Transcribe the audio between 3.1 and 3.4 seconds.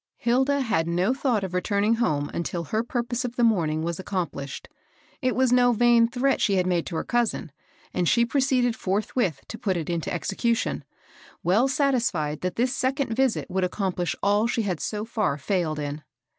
of